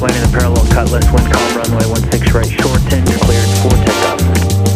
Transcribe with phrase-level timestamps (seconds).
[0.00, 4.20] landing the parallel cutlass, wind calm runway 16 right, short shorten, cleared for takeoff.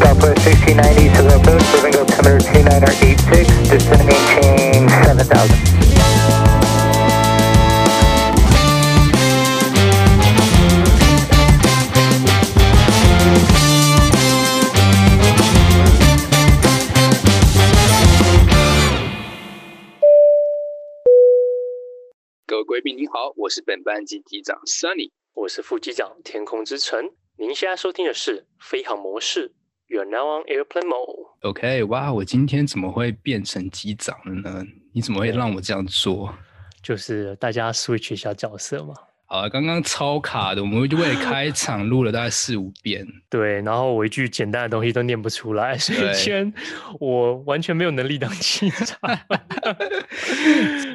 [0.02, 5.91] Southwest 1690, civil approach, moving altimeter 2986, descending maintain 7000.
[23.52, 26.98] 是本班级机长 Sunny，我是副机长天空之城。
[27.36, 29.52] 您现在收听的是飞行模式
[29.90, 31.32] ，You're now on airplane mode。
[31.42, 34.64] OK，哇，我今天怎么会变成机长了呢？
[34.94, 36.34] 你怎么会让我这样做？
[36.82, 38.94] 就是大家 switch 一下角色嘛。
[39.26, 43.06] 好，刚刚超卡的，我们就为了开场录了大概四五遍。
[43.28, 46.54] 对，然后我一句简单的东西都念不出来，所以今天
[47.00, 48.98] 我完全没有能力当 机长。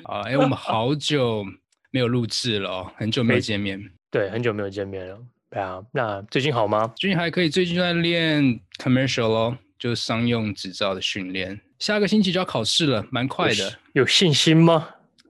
[0.05, 1.45] 啊，哎、欸，我们好久
[1.91, 3.81] 没有录制了，很久没有见面。
[4.09, 5.17] 对，很久没有见面了。
[5.49, 6.93] 对啊，那最近好吗？
[6.97, 11.59] 最近还可以，最近在练 commercial 咯，就是商用执照的训练。
[11.80, 14.02] 下个星期就要考试了，蛮快的有。
[14.02, 14.89] 有信心吗？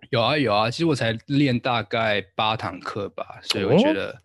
[0.10, 4.16] 有啊有啊，其实我才练大概八堂课吧，所以我觉得，哦、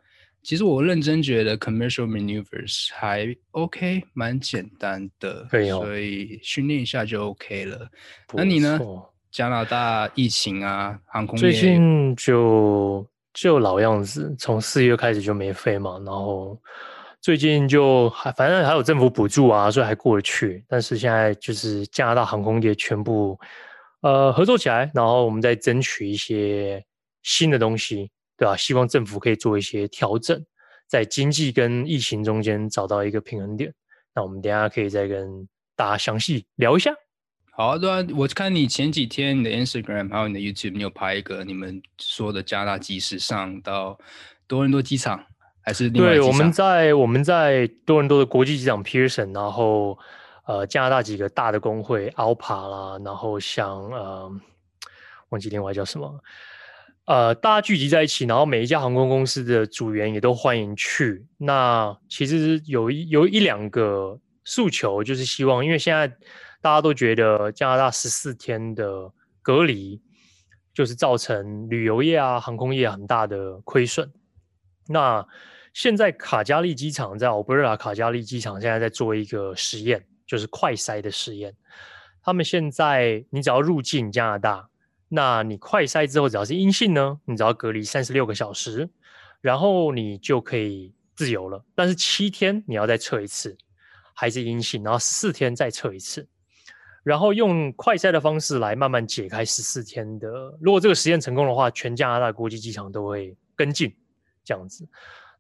[0.43, 7.89] 其实我认真觉得 commercial maneuvers 还 OK，蛮简单的，可以哦、所以训练一下就 OK 了。
[8.33, 8.79] 那你呢？
[9.33, 16.57] 加拿大疫情啊，航空业最近就就老样子，从四月开始就没飞嘛，然后
[17.21, 20.65] 最近就还反正还有政府补助啊，所以还过得去。
[20.69, 23.37] 但是现在就是加拿大航空业全部。
[24.03, 26.85] 呃，合作起来，然后我们再争取一些
[27.23, 28.57] 新的东西，对吧？
[28.57, 30.45] 希望政府可以做一些调整，
[30.89, 33.73] 在经济跟疫情中间找到一个平衡点。
[34.13, 36.93] 那我们等一下可以再跟大家详细聊一下。
[37.55, 43.99] 好啊，对啊，我看你前几天你的 Instagram 还有你的 YouTube，你有拍一个你们说的加拿大机师上到
[44.47, 45.23] 多伦多机场，
[45.61, 45.91] 还是？
[45.91, 49.99] 对，我们在我们在多伦多的国际机场 Pearson，然后。
[50.45, 54.29] 呃，加拿大几个大的工会，ALPA 啦，然后像呃，
[55.29, 56.21] 忘记另外叫什么，
[57.05, 61.25] 呃，大家聚集在一起，然后每一家航空公司的组员也都欢迎去。
[61.39, 66.13] 那其实有一有一两个诉求，就是希望，因为现在
[66.63, 69.13] 大家都觉得加拿大十四天的
[69.43, 70.01] 隔离，
[70.73, 74.11] 就是造成旅游业啊、航空业很大的亏损。
[74.87, 75.27] 那
[75.75, 80.07] 现在卡加利机场在 Alberta 卡加利机场现在在做一个实验。
[80.25, 81.55] 就是快筛的实验，
[82.23, 84.71] 他们现在你只要入境加拿大，
[85.09, 88.89] 那你快筛之后只要是阴性呢，你只要隔离三十六个小时，
[89.43, 91.63] 然后你就可以自由了。
[91.75, 93.59] 但是七天你要再测一次，
[94.15, 96.27] 还是阴性，然后四天再测一次，
[97.03, 100.29] 然后用快筛的方式来慢慢解开十四天的。
[100.61, 103.95] 如果这个实验成功的话，全加拿大国际机场都会跟进
[104.45, 104.89] 这样子。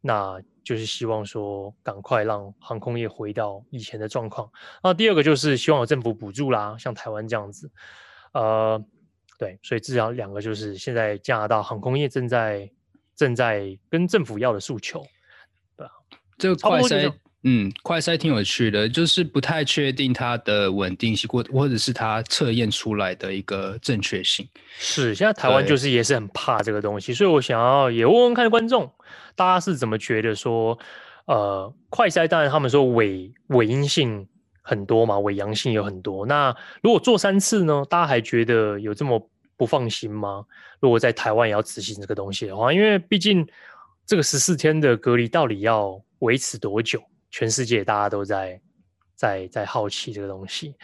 [0.00, 4.50] 那就是希望说，赶快让航空业回到以前的状况。
[4.82, 7.70] 那第二个就是希望有政府补助啦，像台湾这样子。
[8.32, 8.84] 呃，
[9.38, 12.68] 对，所以至少两个就是现在加拿大航空业正在
[13.14, 15.04] 正在跟政府要的诉求。
[15.76, 15.92] 对啊，
[16.36, 17.12] 这个快筛。
[17.44, 24.48] 嗯，快筛挺有趣的，就是不太确定它的稳定性，或或者是它测验出来的一个正确性。
[24.78, 28.88] 是，现在台湾就是也是很怕这个东西，所以我想要也问问看观众，
[29.34, 30.78] 大家是怎么觉得说，
[31.26, 34.24] 呃，快筛当然他们说伪伪阴性
[34.62, 36.24] 很多嘛，伪阳性有很多。
[36.24, 40.44] 那如果做三次呢，大家还觉得有这么不放心吗？
[40.78, 43.44] 如果在台湾也要执行这个东西的话，因为毕竟
[44.06, 47.02] 这个十四天的隔离到底要维持多久？
[47.32, 48.60] 全世界大家都在
[49.16, 50.76] 在在好奇这个东西，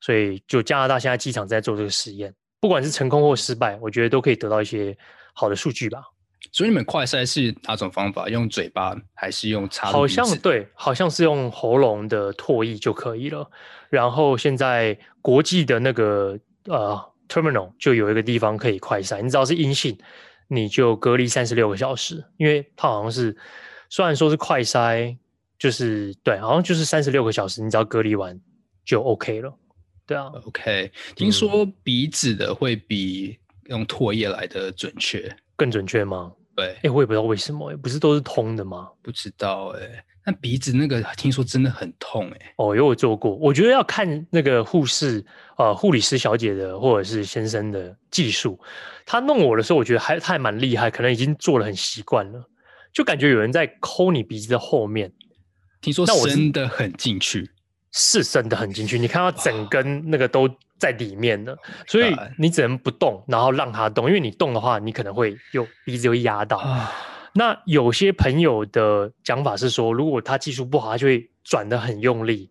[0.00, 4.96] 所以就加拿大现在机场在做这个实验，不管是成功或失败，我觉得都可以得到一些
[5.34, 6.02] 好的数据吧。
[6.52, 8.28] 所以你们快筛是哪种方法？
[8.28, 9.90] 用嘴巴还是用插？
[9.90, 13.50] 好像对，好像是用喉咙的唾液就可以了。
[13.90, 19.98] 然后现在国际的那个呃 terminal 就有一个地方可以快筛，你只要是阴性，
[20.46, 23.36] 你就隔离三十六个小时，因为它好像是
[23.88, 25.16] 虽然说是快筛。
[25.58, 28.38] 就是对，好像就是三十六个小时，你只要隔离完
[28.84, 29.52] 就 OK 了。
[30.06, 30.92] 对啊，OK。
[31.14, 36.32] 听说鼻子的会比用唾液来的准确，更准确吗？
[36.54, 38.88] 对，哎、欸，我也不知道为什么，不是都是通的吗？
[39.02, 40.04] 不知道哎、欸。
[40.24, 42.54] 那鼻子那个听说真的很痛哎、欸。
[42.56, 45.24] 哦，有我做过，我觉得要看那个护士
[45.56, 48.58] 呃护理师小姐的或者是先生的技术。
[49.04, 52.44] 他弄我的时候，我觉得还他还蛮厉害，可能已经做了很习惯了，
[52.92, 55.12] 就感觉有人在抠你鼻子的后面。
[55.80, 57.50] 听说伸的很进去，
[57.92, 58.98] 是伸的很进去。
[58.98, 61.56] 你看到整根那个都在里面的，
[61.86, 64.06] 所以你只能不动，然后让它动。
[64.06, 66.62] 因为你动的话，你可能会又鼻子会压到。
[67.32, 72.50] 那有些朋友的讲法是说，如果他技术不好，他就会转的很用力，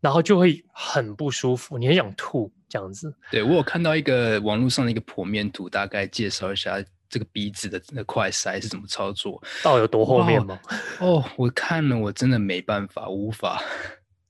[0.00, 3.14] 然后就会很不舒服，你很想吐这样子。
[3.30, 10.58] 对，我有看到一个网络上的一个剖面图，大概介绍一下这个鼻子的那快塞是怎么操作，到底有多后面吗？
[11.00, 13.62] 哦，我看了，我真的没办法，无法。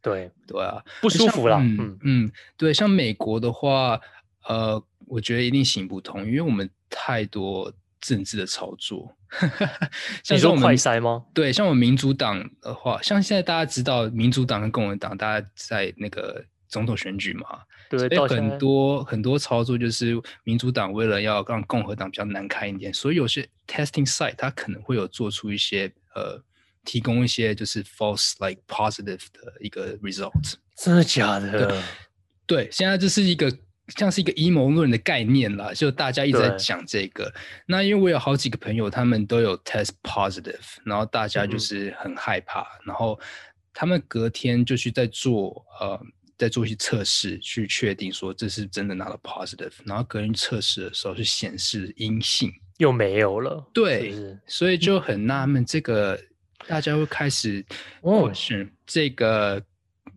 [0.03, 1.59] 对对啊，不舒服啦。
[1.61, 4.01] 嗯嗯，对，像美国的话，
[4.47, 9.13] 呃，我觉得一定行不通，因为我们太多政治的操作。
[10.23, 11.25] 像是我们快塞吗？
[11.35, 17.59] 对，像我们民主党的话，像现在大家知道民主党跟共和党，大家在那个总统选举嘛，
[17.91, 26.43] 对，所以很多很多操作就是民主党为了要让共和党比较难看一点，所以有些 testing site 它可能会有做出一些呃。
[26.89, 31.67] 提供一些就是 false like positive 的一个 result，真的假的？
[31.67, 31.83] 对，
[32.47, 33.53] 对，现在这是一个
[33.97, 37.35] 像是一个阴谋论的概念啦，就大家一直在讲这个。
[37.67, 43.19] 那因为我有好几个朋友，他们都有 test positive，然后大家就是很害怕，嗯、然后
[43.75, 46.01] 他们隔天就去在做呃，
[46.37, 53.69] 在做一些测试，去确定说这是真的拿到 positive，然后隔天测试的时候是显示阴性，又没有了。
[53.73, 56.21] 对，是是所以就很纳闷这个。
[56.69, 57.65] 大家会开始
[58.01, 59.63] 哦，是这个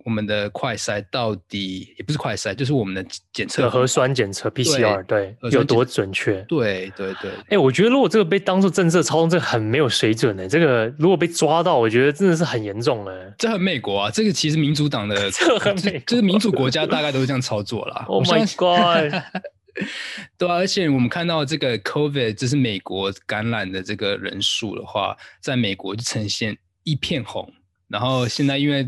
[0.09, 6.41] 我们的快筛到底也不是快筛，就是我们的检测核酸检测 PCR 对，对有多准确？
[6.47, 7.29] 对对对。
[7.41, 10.49] 哎、欸，我觉得如果这个被当做政策操纵，这个很没有水准的。
[10.49, 13.33] 这个如果被抓到，我觉得真的是很严重哎。
[13.37, 18.03] 这很美国啊，这个其实民主党的， 这很美，就是民主国家大概都是这样操作啦。
[18.09, 19.13] Oh my god！
[20.39, 27.47] 对啊，而且我们看到这个 COVID，这是美国感染的这个人数的话，在美国就呈现一片红。
[27.87, 28.87] 然后现在因为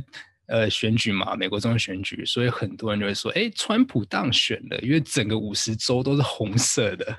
[0.51, 7.18] 呃选举嘛，美国总统选举，所以很多人就会说，哎，川普当选了，因为整个五十州都是红色的，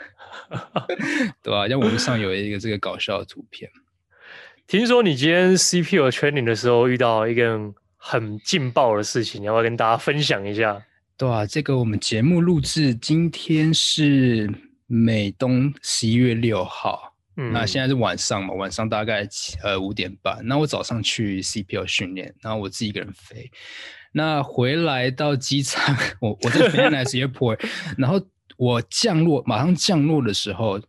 [1.43, 1.69] 对吧、啊？
[1.69, 3.71] 像网上有一个这个搞笑的图片。
[4.69, 7.59] 听说你今天 CPU training 的时候遇到一个
[7.97, 10.83] 很劲爆的事情，你要不要跟大家分享一下？
[11.17, 14.51] 对啊，这个我们节目录制今天是
[14.87, 19.27] 美东十一月六号，嗯，那现在是晚上嘛，晚上大概
[19.63, 20.41] 呃五点半。
[20.45, 23.51] 那我早上去 CPL 训练，然后我自己一个人飞。
[24.13, 27.65] 那回来到机场， 我我在 Van Nuys Airport，
[27.97, 28.21] 然后
[28.57, 30.81] 我降落，马上降落的时候，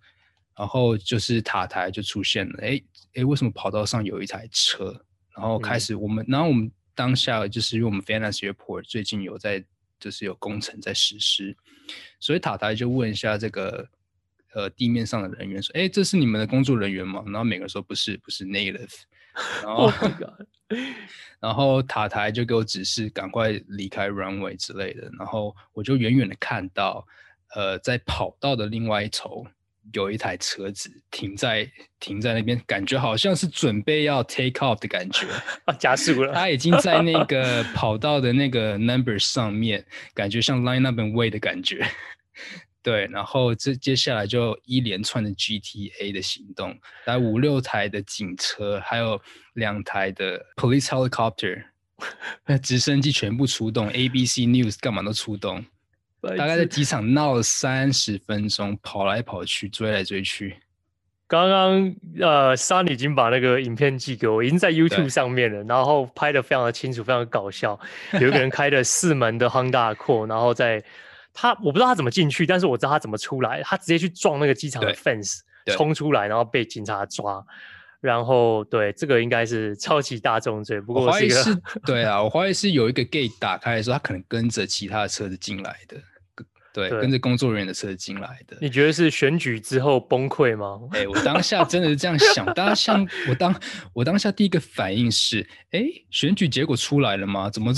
[0.57, 2.81] 然后就是塔台就出现了，哎
[3.15, 5.03] 哎，为什么跑道上有一台车？
[5.35, 9.63] 然后开始我们，嗯、然后我们当下就是因为我们 Van Nuys Airport 最近有在。
[9.99, 11.55] 就是有工程在实施，
[12.19, 13.87] 所以塔台就问一下这个
[14.53, 18.93] 呃地面上的人员说：“哎，这是你们的工作人员吗？”然后每个人说：“不是，不是 native。”
[19.63, 19.91] 然后，
[21.39, 25.09] 然后塔台就给我指示赶快离开 runway 之类的。
[25.17, 27.05] 然后我就远远的看到，
[27.55, 29.45] 呃，在跑道的另外一头。
[29.91, 31.69] 有一台车子停在
[31.99, 35.27] 停在那边，感觉好像是准备要 take off 的感觉
[35.65, 36.33] 啊，加速了。
[36.33, 41.85] 他已经在那个跑道的那个 number 上面，感觉像 line up and wait 的感觉。
[42.83, 49.19] 对，然后这接下来就一连串的 GTA 的行动，来五六台的警车，还有
[49.53, 51.63] 两台的 police helicopter，
[52.45, 55.65] 那 直升机全部出动，ABC News 干嘛都出动。
[56.21, 60.57] 大概在机场闹了三十分钟，跑来跑去，追来追去。
[61.27, 67.79] 刚刚呃，Sunny 已经把那个影片寄给我，已经在 YouTube 上面了，然后拍的非常的清楚，非常的搞笑。
[68.13, 70.83] 有一个人开了四门的 Honda Accord，然后在
[71.33, 77.43] 他我不知道他怎么进去，但是我知道他怎么出来，他直接去撞那个机场的 fence，冲出来，然后被警察抓。
[77.99, 85.97] 然后对，这个应该是超级大众罪，不过我怀疑是，对啊，我怀疑是有一个 gate 打开的时候，他可能跟着其他的车子进来的。
[86.73, 88.57] 对，对跟着工作人员的车进来的。
[88.59, 90.81] 你觉得是选举之后崩溃吗？
[90.91, 92.43] 哎、欸，我当下真的是这样想。
[92.47, 93.55] 大家像我当，
[93.93, 97.47] 我当下第一个反应是：哎、欸，选举结果出来了吗？
[97.49, 97.71] 怎么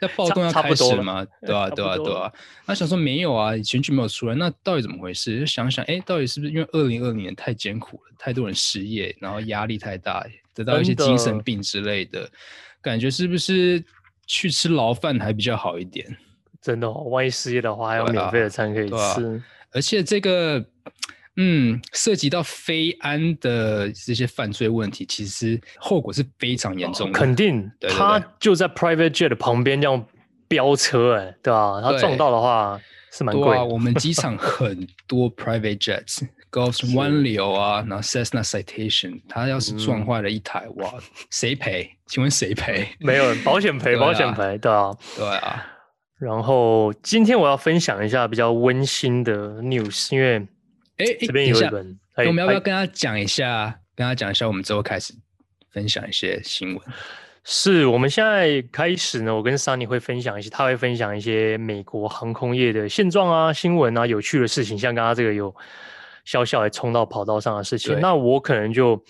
[0.00, 1.26] 要暴动要开始了吗？
[1.42, 2.32] 对啊，对啊，对啊。
[2.66, 5.38] 那想说没有啊，选举没有出来，那到底怎么回事？
[5.38, 12.30] 就想想，哎、欸，到底是不是因为二零二零年太艰苦了，太多人失业，然后压力太大，得到一些精神病之类的，
[12.80, 13.84] 感觉是不是
[14.26, 16.16] 去吃牢饭还比较好一点？
[16.60, 19.42] 真的哦，万一失业的话，还有免费的餐可以吃。
[19.72, 20.64] 而且这个，
[21.36, 27.18] 嗯，涉及到非安的这些犯罪问题，其实后果是非常严重的。
[27.18, 30.04] 肯定，对对对，他就在 private jet 的旁边这样
[30.48, 31.80] 飙车，哎，对吧？
[31.82, 32.80] 他撞到的话
[33.12, 33.64] 是蛮贵的。
[33.64, 40.94] 我们机场 很多 private jets，Gulf 湾流啊，然后 Cessna Citation，他要是撞坏了一台，嗯、哇，
[41.30, 41.90] 谁赔？
[42.06, 42.88] 请问谁赔？
[43.00, 45.74] 没有人，保险赔， 保险赔，对啊，对啊。
[46.18, 50.38] 然后今天我要分享一下比较温馨的 news，因为
[50.96, 55.14] 哎，这边有一本，我们要不要跟他讲一下跟他讲一下，我们之后开始
[55.70, 56.82] 分享一些新闻。
[57.44, 65.54] 是我们现在开始呢，我跟 Sunny 会分享一些，他会分享一些美国航空业的现状啊、新闻啊、有趣的事情，像刚刚这个有
[66.24, 67.98] 小小的冲到跑道上的事情。
[68.00, 69.02] 那我可能就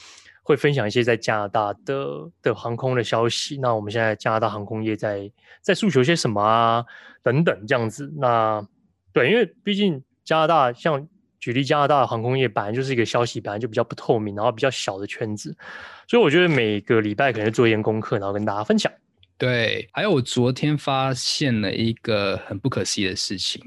[0.49, 3.59] 会分享一些在加拿大的的航空的消息。
[3.59, 6.83] 那我们现在加拿大航空业在在诉求些什么啊？
[7.23, 8.11] 等等这样子。
[8.17, 8.67] 那
[9.13, 11.07] 对，因为毕竟加拿大像。
[11.41, 15.57] 举例，加拿大的航空业本来就是一个消息，本来就比较不透明，然后比较小的圈子，
[16.09, 18.91] 所以我觉得每个礼拜可能做一点功课，然后跟大家分享。
[19.39, 23.63] 对，还有我昨天发现了一个很不可思议的事情，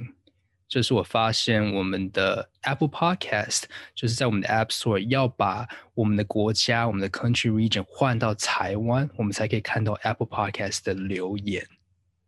[0.72, 3.64] 就是我发现我们的 Apple Podcast
[3.94, 11.68] 就是在我们的 App Store 要把我们的国家、我们的 Country Region 换到台湾，我们才可以看到 Apple Podcast 的留言。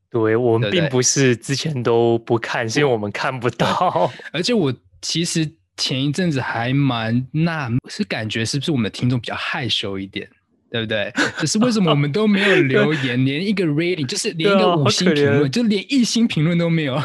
[0.10, 4.74] 对，我们并不是之前都不看，是因为我们看不到，而且我。
[5.06, 5.46] 其实
[5.76, 10.26] 前一阵子还蛮纳，是感觉是不是我们的听众比较害羞一点，
[10.72, 11.12] 对不对？
[11.36, 16.98] 可是为什么我们都没有 留言，连一个 rating，就是连一个五星评论，啊、就连一星评论都没有。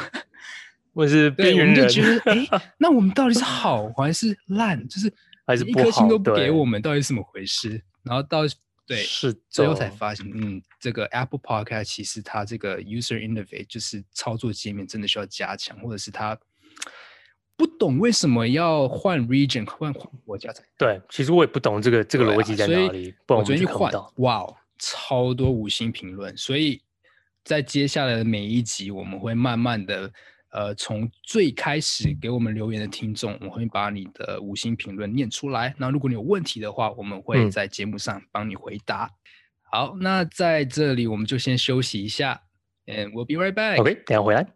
[0.99, 4.76] 我是边缘人，就觉得哎， 那我们到底是好还是烂？
[4.88, 5.09] 就是
[5.47, 7.81] 还是一颗星都不给我们，到底是怎么回事？
[8.02, 8.40] 然后到
[8.85, 16.37] 对，是最后才发现，嗯，这个 Apple Podcast 其实它这个 user interface 就是操作界面真的需要加强，或者是它。
[17.57, 23.14] 不懂为什么要换 region 换换国家才对，其实我也不懂这个这个逻辑在哪里。
[23.25, 24.45] 不我昨天去换，哇，
[24.78, 26.37] 超多五星评论。
[26.37, 26.81] 所以
[27.45, 30.09] 在接下来的每一集，我们会慢慢的，
[30.50, 35.75] 呃，从最开始给我们留言的听众，我会把你的五星评论念出来。
[35.76, 39.05] 那如果你有问题的话，我们会在节目上帮你回答。
[39.05, 39.12] 嗯、
[39.71, 42.43] 好，那在这里我们就先休息一下
[42.87, 43.78] ，and we'll be right back。
[43.78, 44.47] OK，等下回来。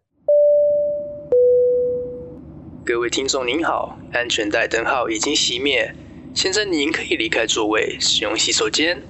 [2.85, 5.95] 各位听众您好，安全带灯号已经熄灭，
[6.35, 9.03] 现在您可以离开座位，使用洗手间。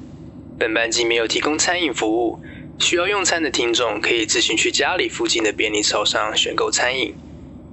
[0.58, 2.38] 本班机没有提供餐饮服务，
[2.82, 7.14] 需要用餐的听众可以自行去家里附近的便利超商选购餐饮，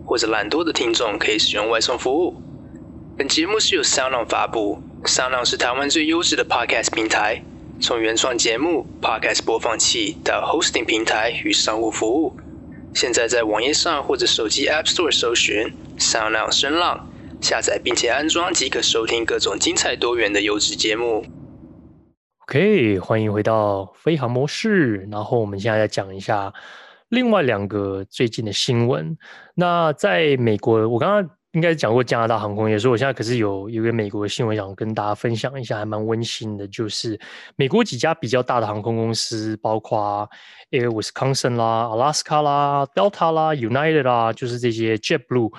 [0.05, 2.39] 或者懒惰的听众可以使用外送服务。
[3.17, 7.43] 本节目是由 SoundOn 发布，SoundOn 是台湾最优质的 Podcast 平台，
[7.81, 12.37] 从原创节目、Podcast 播放器到 Hosting 平台与商务服务。
[12.93, 17.09] 现在在网页上或者手机 App Store 搜寻 SoundOn 声浪，
[17.41, 21.25] 下载并且安装即可收听各种精彩多元的优质节目。
[22.49, 25.07] OK，欢迎回到飞航模式。
[25.11, 26.51] 然后我们现在再讲一下
[27.09, 29.15] 另外两个最近的新闻。
[29.53, 31.29] 那在美国，我刚刚。
[31.53, 36.67] 应该讲过加拿大航空业，所以我现在可是有有一个美国的新闻想跟大家分享一下，还蛮温馨的。
[36.67, 37.19] 就是
[37.55, 40.29] 美国几家比较大的航空公司，包括
[40.69, 45.51] Air Wisconsin 啦、Alaska 啦、Delta 啦、United 啦，就是这些 JetBlue，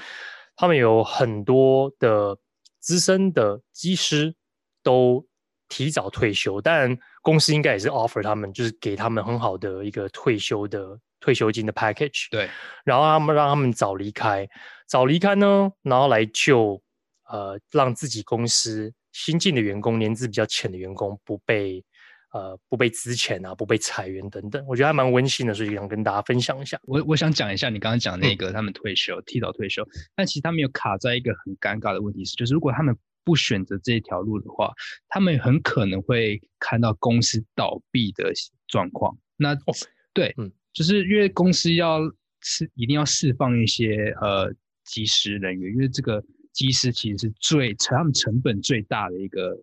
[0.55, 2.39] 他们有很多的
[2.79, 4.37] 资深的机师
[4.85, 5.27] 都
[5.71, 11.01] 提早退休，但公司应该也是 offer 他们，就是给他们很好的一个退休的。
[11.23, 12.49] 退休金的 package，对，
[12.83, 14.49] 然后他们让他们早离开，
[14.89, 16.83] 早离开呢，然后来救，
[17.29, 21.85] 呃，让自己公司新进的员工、年资比较浅的员工不被，
[22.33, 26.81] 呃，不被资遣啊，不被裁员等等，我觉得还蛮温馨的，所以想跟大家分享一下。
[26.85, 29.87] 我我想讲一下你刚刚讲那个他们退休、嗯、提早退休，
[30.17, 34.73] 但其实他们有卡在一个很尴尬的问题是，就是如果他们不选择这一条路的话，
[35.09, 38.33] 他们很可能会看到公司倒闭的
[38.67, 39.17] 状况。
[39.37, 39.75] 那、哦、
[40.13, 40.51] 对，嗯。
[40.73, 41.99] 就是因为公司要
[42.43, 49.61] 释一定要释放一些呃机师人员，因为这个机师其实是最成他们成本最大的一个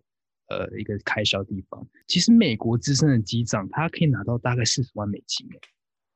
[0.48, 1.88] 呃一个开销地方。
[2.06, 5.48] 其实美国资深的机长他可以拿到大概四十万美金，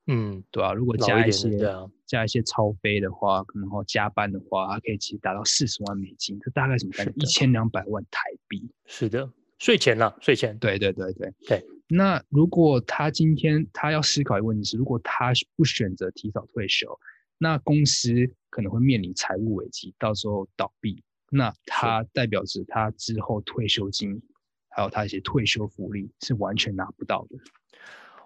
[0.07, 7.15] 嗯，对啊，如果加一些一啊加一些超飞的话，然后加班的话，他可以其实达到四十万美金，这大概什么概念？
[7.17, 8.69] 一千两百万台币。
[8.87, 10.59] 是的，税前了，税前。
[10.59, 11.65] 对对对对对。
[11.87, 16.99] 那如果他今天他要思考一个问题是，如果他不选择提早退休，
[17.39, 18.13] 那公司
[18.51, 24.21] 可能会面临财务危机，到时候倒闭，那他代表着他之后退休金，
[24.69, 27.39] 还有他一些退休福利是完全拿不到的。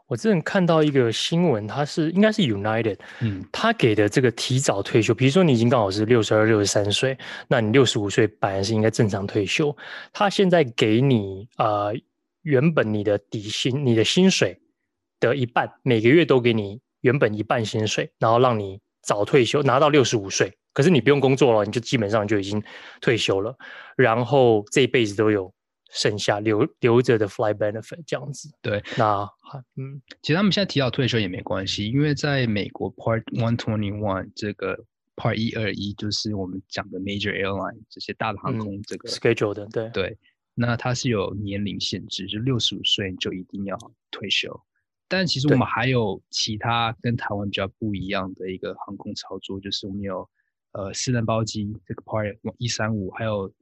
[0.07, 7.17] 我之前看到一个新闻，它是应该是 United，嗯，他给的这个提早退休，比如说你已经刚好是六十二、六十三岁，
[7.49, 9.77] 那你六十五岁本来是应该正常退休，
[10.13, 11.95] 他现在给你呃。
[12.47, 14.57] 原本你的底薪，你的薪水
[15.19, 20.57] 的一半，每个月都给你原本一半薪水，然后让你早退休，拿到六十五岁。
[20.73, 22.63] 可是你不用工作了，你就基本上就已经
[23.01, 23.53] 退休了，
[23.97, 25.53] 然后这一辈子都有
[25.90, 28.50] 剩下留留着的 fly benefit 这样子。
[28.61, 29.28] 对，那
[29.76, 40.19] 嗯，其实他们现在提到退休也没关系，因为在美国 Part One Twenty One 这个 Part 一二一就是我们讲的 Major Airline 这些大的航空这个、嗯、schedule 的，对对。
[40.59, 43.76] 那它是有年龄限制，就六十五岁就一定要
[44.11, 44.59] 退休。
[45.07, 50.28] 但其实我们还有其他跟台湾比较不一样的一个航空操作，就是我们有
[50.73, 53.52] 呃私人包机这个 Part 一三五，还有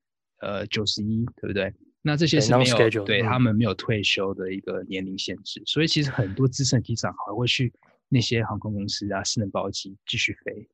[0.40, 1.74] 呃九十一，对不对？
[2.06, 7.72] 那这些是没有对，对他们没有退休的一个年龄限制，所以其实很多资深机长还会去
[8.10, 10.68] 那些航空公司啊私人包机继续飞。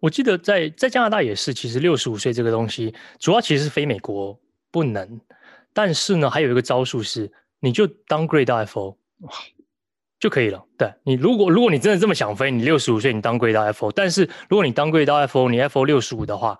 [0.00, 5.20] 我记得在在加拿大也是，其实六十五岁这个东西主要其实是飞美国不能，
[5.74, 8.96] 但是呢还有一个招数是，你就 downgrade 到 FO。
[10.18, 10.64] 就可以了。
[10.78, 16.56] 对你，如果如果你真的这么想飞，你六十五岁你 downgrade 到 FO，但是如果你 downgrade 到 FO，你 FO 六十五的话，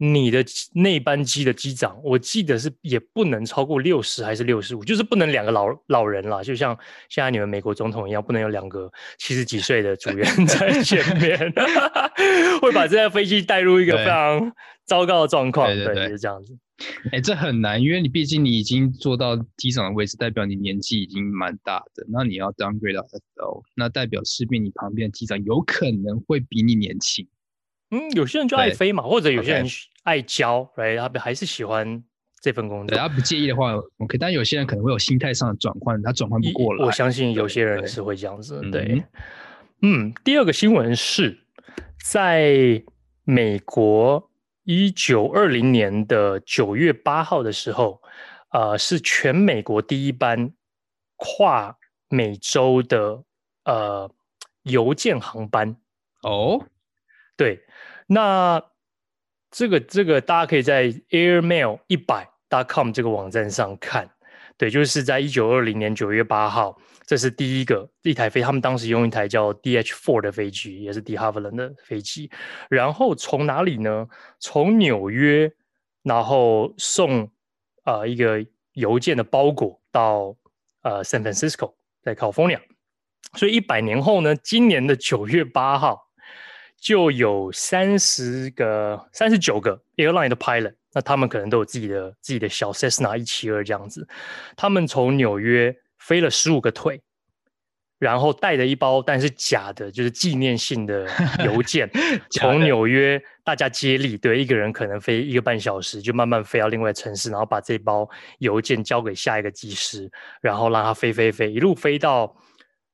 [0.00, 6.76] 你的那班机的机长，我记得是也不能超过六十还是六十五，就是不能两个老老人啦，就像
[7.08, 11.36] 现在你们美国总统一样，不能有两个七十几岁的主员 在前面，
[12.62, 14.52] 会把这架飞机带入一个非常
[14.86, 15.66] 糟糕的状况。
[15.66, 16.56] 对，对，对，对，就是这样子。
[17.06, 22.06] 哎、欸，这很难，因为你毕竟你已经坐到机长的位置，代表你年纪已经蛮大的。
[22.08, 27.26] 那你要 downgrade 到 FO，那代表势必你旁边的机长有可能会比你年轻。
[27.90, 29.66] 嗯，有些人就爱飞嘛，或者有些人
[30.02, 32.02] 爱教.来他还是喜欢
[32.40, 32.96] 这份工作。
[32.96, 34.18] 他不介意的话，OK。
[34.18, 36.84] 但有些人可能会有心态上的转换，他转换不过来。
[36.84, 38.60] 我相信有些人是会这样子。
[38.70, 39.04] 对，对
[39.82, 41.38] 嗯，第二个新闻是
[42.02, 42.82] 在
[43.24, 44.26] 美国。
[44.70, 48.02] 一九二零年的九月八号的时候，
[48.50, 50.52] 呃，是全美国第一班
[51.16, 51.74] 跨
[52.10, 53.24] 美洲的
[53.64, 54.10] 呃
[54.64, 55.74] 邮件航班。
[56.22, 56.62] 哦，
[57.34, 57.62] 对，
[58.08, 58.60] 那
[59.50, 64.10] 这个这个大家可以在 airmail 一百 dot com 这个网站上看。
[64.56, 72.28] 对，就是在一九二零年九月八号，这是第一个一台飞，他们当时用一台叫 DH four 的飞机，也是 de h a v i l a n d 的飞机。
[72.68, 74.08] 然后从哪里呢？
[74.40, 75.52] 从纽约，
[76.02, 77.30] 然后送
[77.84, 80.34] 呃一个邮件的包裹到
[80.82, 82.60] 呃 San Francisco，在 California。
[83.34, 86.07] 所以一百年后呢，今年的九月八号，
[86.80, 90.74] 就有三十个、三十九个 airline 的 pilot。
[90.94, 94.08] 那他们可能都有自己的自己的小 Cessna 一七二这样子，
[94.56, 97.02] 他们从纽约飞了十五个腿，
[97.98, 101.06] 然后带着一包但是假的，就是纪念性的
[101.44, 101.90] 邮件，
[102.30, 110.10] 从纽约大家接力，对，一个人可能飞一个半小时，就慢慢飞到另外城市，然后把这包邮件交给下一个机师，
[110.40, 112.34] 然后让他飞飞飞，一路飞到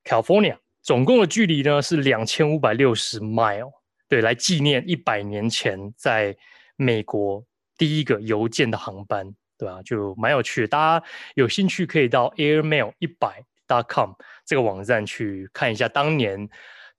[0.03, 3.71] California，总共的距离呢是两千五百六十 mile，
[4.07, 6.37] 对，来纪念一百年前在
[6.77, 7.43] 美国。
[7.77, 9.81] 第一个邮件的航班，对吧？
[9.83, 14.11] 就蛮有趣的，大家有兴趣可以到 airmail 一百 dot com
[14.45, 16.47] 这个网站去看一下，当年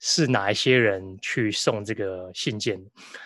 [0.01, 2.79] 是哪一些人去送这个信件。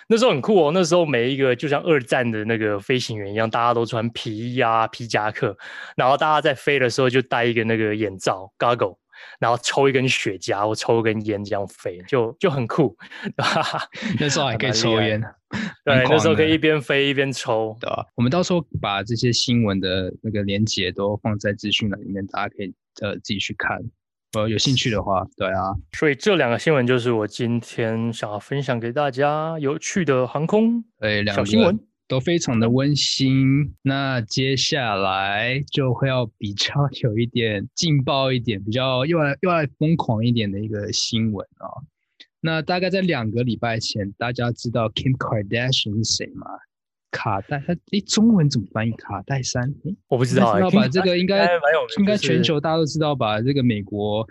[0.07, 5.57] 那时候很酷哦，那时候每一个就像二战的那个飞行员一样，大家都穿皮衣啊、皮夹克，
[5.97, 8.97] 然后大家在飞的时候就戴一个那个眼罩 goggle。
[9.39, 12.97] 然后抽一根雪茄或抽一根烟这样飞，就就很酷。
[14.19, 15.21] 那时候还可以抽烟，
[15.85, 18.07] 对，那时候可以一边飞一边抽，对吧？
[18.17, 23.79] 我们到时候把这些新闻的那个连接都放在资讯栏里面，大家可以呃自己去看。
[24.33, 25.75] 呃，有兴趣的话，对啊。
[25.99, 30.85] 所以这两个新闻就是我今天想要分享给大家有趣的航空
[31.35, 31.77] 小新闻。
[32.11, 33.73] 都非常的温馨。
[33.83, 41.85] 那接下来就会要比较 有一点劲爆一点，比较又来又来疯狂一点的一个新闻啊、哦。
[42.41, 46.47] 那大概在两个礼拜前，大家知道 Kim Kardashian 是谁吗？
[47.13, 48.91] 卡戴，他诶，中文怎么翻译？
[48.93, 49.73] 卡戴珊？
[50.09, 50.57] 我不知道。
[50.57, 50.89] 知道吧？
[50.89, 51.49] 这个应该
[51.99, 53.41] 应该全球大家都知道吧？
[53.41, 54.27] 这个美国。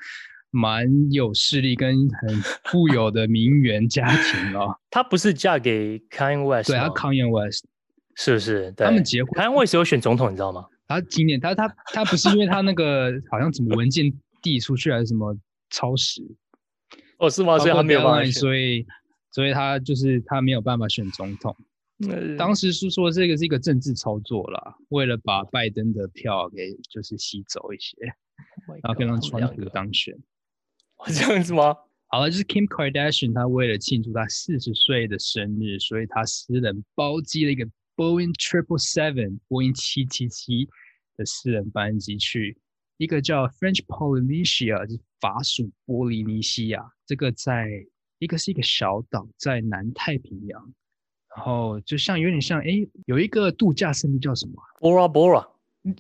[0.52, 4.76] 蛮有势力跟很富有的名媛家庭哦。
[4.90, 6.70] 她不是嫁给 Kanye West？
[6.70, 7.66] 对，她 Kanye West
[8.16, 8.72] 是不是？
[8.74, 10.66] 他们结婚，Kanye West 有选总统，你知道吗？
[10.88, 15.38] 他今年他他他不是因为他那个好像什么文件递出去还是什么
[15.70, 16.22] 超时？
[17.20, 17.60] 哦，是吗？
[17.60, 18.86] 所以他没有办法，所以
[19.32, 21.56] 所以他就是他没有办法选总统。
[22.08, 27.96] 嗯、当时是说这个是一个政治操作啦，为了把拜登的票给就是吸走一些
[28.68, 30.18] ，oh、然后可以让川普当选。
[31.08, 31.76] 这样子吗？
[32.08, 40.68] 好了，就是 Kim Kardashian，她为了庆祝她四十岁的生日，所以她私人包机了一个 Boeing Triple Seven，波音七七七
[41.18, 42.58] 的私人班机去
[42.98, 47.70] 一个叫 French Polynesia，就是法属波利尼西亚，这个在
[48.18, 50.74] 一个是一个小岛，在南太平洋，
[51.36, 55.48] 然后就像有点像，哎，有一个度假胜地叫什么？Bora Bora。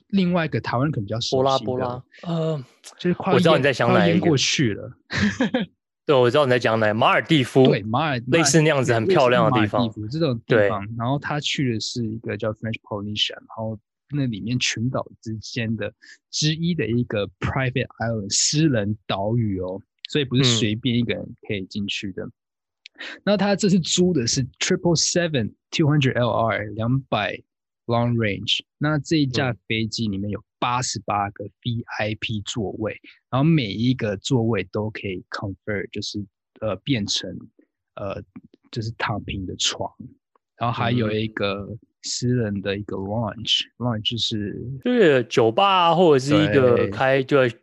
[0.07, 2.63] 另外一个台湾人可能比较熟悉的，波拉波拉，呃，
[2.97, 4.91] 就是快我知道你在想哪一个，过去了。
[6.05, 10.87] 对，我知道你在讲哪，马尔蒂夫，对，马尔类似那样子很漂亮的地方，这种地方。
[10.97, 13.77] 然后他去的是一个叫 French Polynesia，然后
[14.11, 15.93] 那里面群岛之间的
[16.31, 22.23] 之一的一个 private island 私人岛屿哦，所以不是随便一个人可以进去的。
[22.23, 22.31] 嗯、
[23.23, 27.39] 那他这次租的是 triple seven two hundred LR 两百
[27.89, 32.97] long range，那这一架飞机里面有八十八个 VIP 座位，
[33.29, 36.23] 然后每一个座位都可以 convert，就是
[36.61, 37.29] 呃变成
[37.95, 38.23] 呃
[38.71, 39.91] 就是躺平的床，
[40.57, 41.67] 然后还有一个。
[42.01, 47.53] 私人的一个 lounge，lounge 就是就是酒吧或者是一个开就要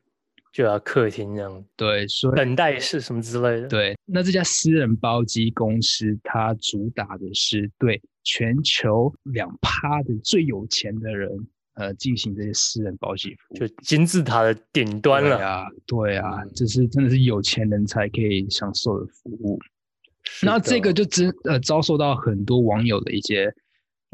[0.53, 3.69] 就要客厅这样，对，所以等待室什么之类的。
[3.69, 11.31] 对，那这家私人包机公司，它主打的是对全球两趴的最有钱的人，
[11.77, 15.37] 呃，进行这些私人保险服务，就金字塔的顶端了。
[15.37, 19.59] 对啊，对啊，这、嗯、是真的是有钱人才可以享受的服务。
[20.43, 23.51] 那这个就真呃遭受到很多网友的一些。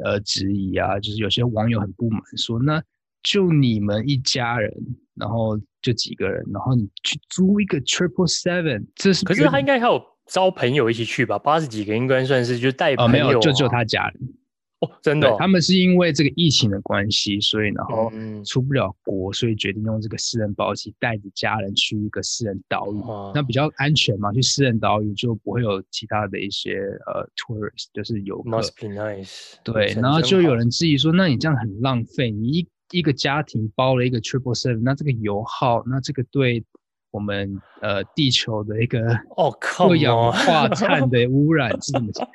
[0.03, 2.83] 呃，质疑啊，就是有些网友很不满，说那
[3.23, 4.73] 就你们一家人，
[5.15, 9.23] 然后就几个人，然后你去租一个 triple seven，这是？
[9.25, 11.39] 可是他应该还有招朋友一起去吧？
[11.39, 14.35] 八十几个应该算是就带朋友、啊哦，没有，就只有他家人。
[14.81, 18.11] 哦，真的、哦，他们是因为这个疫情的关系，所以然后
[18.45, 24.33] 出不了国，所以决定用这个私人包机带着家人去一个私人岛屿，哦、那比较安全嘛。
[24.33, 28.51] 去私人岛屿就不会有其他的一些呃 tourist，就是游客。
[28.51, 29.53] Must be nice。
[29.63, 36.65] 对，然后就有人质疑说，那你这样很浪费，你一一个家庭包了一个 triple seven，那这个油耗，那这个对。
[37.13, 38.99] 我们呃，地球的一个
[39.37, 42.29] 二氧化 碳的污染是怎么讲？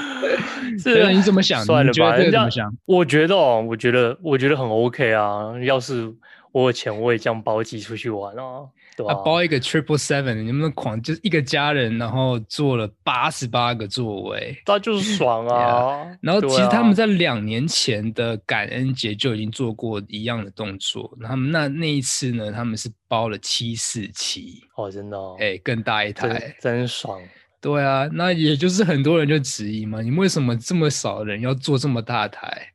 [0.82, 1.62] 是，你怎么想？
[1.64, 2.74] 算了吧，你怎么想？
[2.86, 5.52] 我觉得哦，我觉得，我觉得很 OK 啊。
[5.62, 6.12] 要是
[6.50, 8.64] 我有钱，我也这样包机出去玩啊。
[8.96, 16.04] 对啊，包一个 triple seven，你们狂就是一个家人，然后坐了八十八个座位，那就是 爽啊。
[16.04, 16.18] Yeah.
[16.22, 21.16] 然后其实他们在两年前的感恩节就已经做过一样的动作。
[21.22, 26.28] 他们那那一次呢，他们是包了七四七哦，真的，哦，哎，更大一台，
[26.60, 27.20] 真，真爽。
[27.60, 32.68] 对啊，那也就是很多人就质疑嘛，你们为什么这么少人要坐这么大台？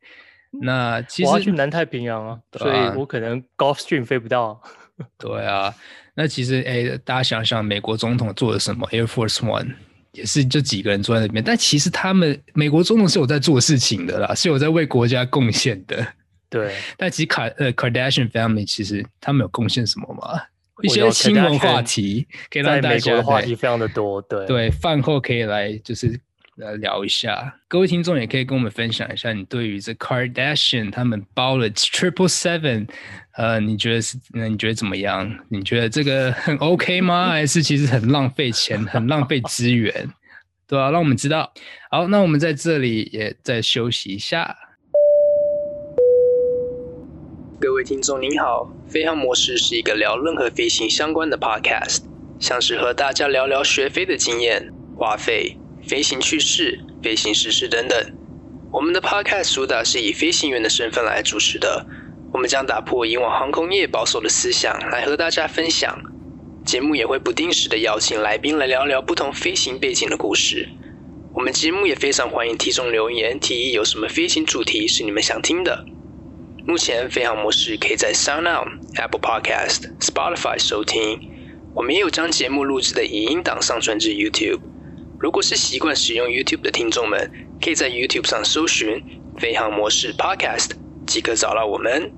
[0.60, 4.60] 那其实我要去南太平洋啊，啊所以我可能 Gulfstream 飞不到。
[5.18, 5.74] 对啊。
[6.14, 9.74] 那其实，哎，大家想想，美国总统做了什么？Air Force One
[10.12, 16.06] 也是就几个人坐在那边，但其实他们美国总统是有在做事情的啦，是有在为国家贡献的。
[16.50, 16.74] 对。
[16.98, 20.42] 但其实卡呃 Kardashian Family 其实他们有贡献什么吗？
[20.82, 24.20] 一些新闻话题，可以让大家在美国的话题非常的多。
[24.22, 24.46] 对。
[24.46, 26.20] 对，饭后可以来就是。
[26.56, 32.88] 来聊一下，各位听众也可以跟我们分享一下，你对于这 Kardashian 他们包了 Triple Seven，
[33.36, 34.18] 呃，你觉得是？
[34.34, 35.34] 那你觉得怎么样？
[35.48, 37.30] 你觉得这个很 OK 吗？
[37.32, 40.10] 还是其实很浪费钱，很浪费资源？
[40.68, 41.50] 对啊，让我们知道。
[41.90, 44.54] 好，那我们在这里也再休息一下。
[47.58, 52.00] 各位听众您好，飞航模式是一个聊任何飞行相关的 Podcast，
[52.38, 55.56] 像是和大家聊聊学飞的经验、花费。
[55.86, 57.98] 飞行趣事、飞行时事等等，
[58.70, 61.86] 我们的 Podcast 主打是以飞行员的身份来主持的。
[62.32, 66.02] 我们将打破以往航空业保守的思想，来和大家分享。
[66.64, 70.68] 节目也会不定时的邀请来宾来聊聊不同飞行背景的故事。
[71.34, 75.84] 我们节目也非常欢迎听众留言提议有什么飞行主题是你们想听的。
[76.64, 81.20] 目前飞航模式可以在 SoundOn、Apple Podcast、Spotify 收听。
[81.74, 84.60] 我们也有将节目录制的影音档上传至 YouTube。
[85.22, 87.30] 如果是习惯使用 YouTube 的听众们，
[87.60, 89.00] 可以在 YouTube 上搜寻
[89.38, 90.72] “飞航模式 Podcast”
[91.06, 92.12] 即可找到我们。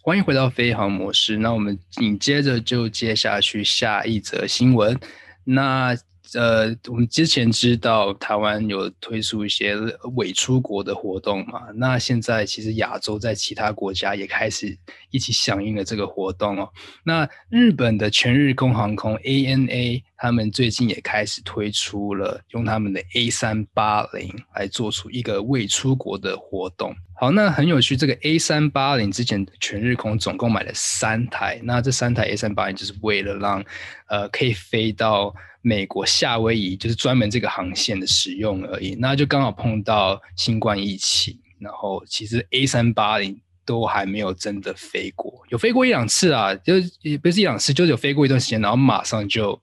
[0.00, 4.98] 欢迎回到飞航模式，那我们紧接着就接下去下一则新闻。
[5.44, 5.94] 那
[6.34, 9.76] 呃，我们之前知道台湾有推出一些
[10.16, 11.60] 伪出国的活动嘛？
[11.74, 14.74] 那现在其实亚洲在其他国家也开始
[15.10, 16.70] 一起响应了这个活动哦。
[17.04, 26.94] 那日本的全日空航空 ANA，他们最近也开始推出了用他们的 A 三八零来做出一个未出国的活动。
[27.14, 33.64] 好，那很有趣，这个 A 三八零之前全日空总共买了三台，那这三台 A 三八零就是为了让
[34.06, 35.34] 呃可以飞到。
[35.64, 49.56] 美国夏威夷就是专门这个航线的使用而已，那就刚好碰到新冠疫情，然后其实 A 三八零都还没有真的飞过，有飞过一两次啊，就也不是一两次，就是有飞过一段时间，然后马上就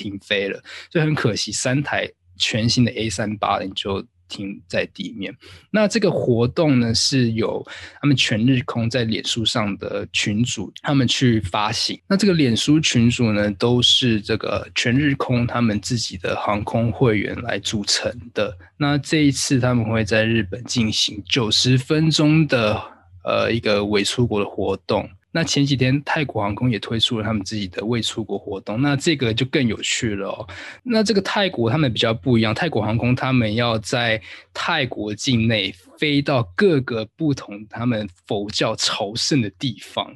[0.00, 2.08] 停飞了，所以很可惜，三台
[2.38, 4.06] 全新的 A 三八零就。
[4.30, 5.36] 停在地面。
[5.72, 7.66] 那这个活动呢，是由
[8.00, 12.00] 他们全日空在脸书上的群组，他们去发行。
[12.08, 18.56] 那这个脸书群组呢，都是这个全日空他们自己的航空会员来组成的。
[18.76, 22.80] 那这一次他们会在日本进行九十分钟的
[23.24, 25.10] 呃一个伪出国的活动。
[25.32, 30.48] 那前几天泰国航空也推出了他们自己的未出国活动，那这个就更有趣了哦。
[30.82, 34.20] 那这个泰国他们比较不一样，泰国航空他们要在
[34.52, 40.12] 泰国境内飞到各个不同他们佛教朝圣的地方，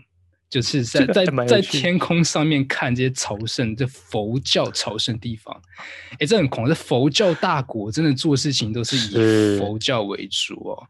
[0.51, 5.63] 就是在在在天空上面看这些朝圣，这佛教朝圣地方，
[6.19, 10.89] 哎，这很恐，这佛教大国真的做事情都是以佛教为主哦。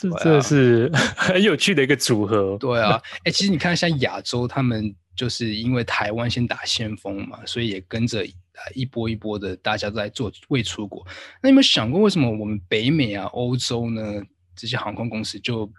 [0.00, 2.56] 这这是 很有趣的一个组合。
[2.58, 8.24] 对啊，哎、欸，其实你看，像亚洲，他们就是因为台湾先打先锋嘛，所以也跟着
[8.74, 11.06] 一波一波的，大家都在做未出国。
[11.42, 14.02] 那有没有想过，为什么我们北美啊、欧洲呢，
[14.54, 15.70] 这些航空公司就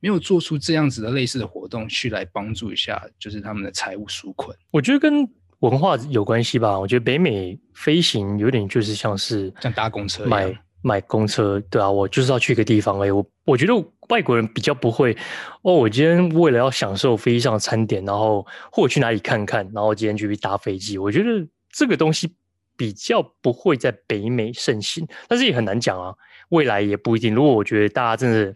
[0.00, 4.56] 没有做出这样子的类似的活动，去来帮助一下，就是他们的财务纾困？
[4.70, 5.28] 我觉得跟
[5.60, 6.78] 文化有关系吧。
[6.78, 10.54] 我觉得北美飞行有点就是像是像搭公车一样。
[10.86, 13.72] 买公车，对啊，我就是要去一个地方哎，我我觉得
[14.10, 15.16] 外国人比较不会
[15.62, 15.72] 哦。
[15.72, 20.98] 我今天为了要享受飞机上的餐点，然后或者去哪里看看，然后今天去搭飞机。
[20.98, 22.36] 我觉得这个东西
[22.76, 26.14] 比较不会在北美盛行，但是也很难讲啊，
[26.50, 27.34] 未来也不一定。
[27.34, 28.54] 如果我觉得大家真的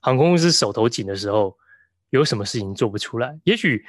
[0.00, 1.54] 航空公司手头紧的时候，
[2.08, 3.84] 有什么事情做不出来，也许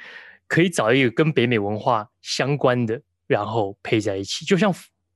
[0.46, 4.74] 可以找一个跟北美文化相关的，然后配在一起，就像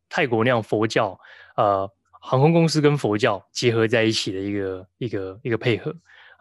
[0.08, 1.18] 泰国那样佛教，
[1.58, 1.86] 呃。
[2.24, 5.90] 航空公司跟佛教结合在一起的一个一个一个配合，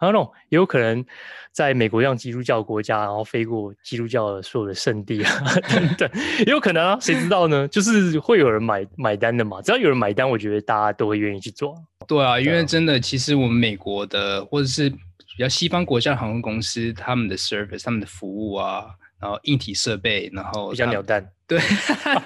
[0.00, 1.04] 后那种也有可能
[1.52, 5.30] 在美国这样基督教国家，然后飞过基督教的所有的圣地啊
[5.68, 6.10] 等等，
[6.46, 7.66] 也有可能啊，谁知道呢？
[7.66, 11.74] 就是会有人买买单的嘛，只要有人买单，我觉得大家都会愿意去做。
[12.06, 18.86] 对啊，因为真的，其实我们美国的或者是比较西方国家的航空公司，他们的 service，他们的服务啊。
[19.22, 21.56] 然后硬体设备，然后比较鸟蛋， 对，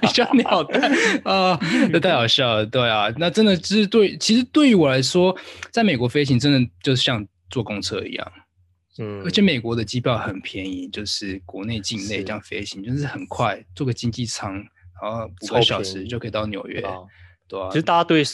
[0.00, 0.90] 比较鸟蛋
[1.24, 1.61] 啊，
[1.92, 5.37] 这太好笑了，对啊，那真的就是对，其实对于我来说，
[5.70, 8.32] 在美国飞行真的就是像坐公车一样，
[8.98, 14.54] 嗯，而且美国的机票很便宜，就是国内境内这样飞行，就是很快，坐个经济舱，
[15.02, 16.80] 然后五个小时就可以到纽约，
[17.46, 18.24] 对啊，其实大家对。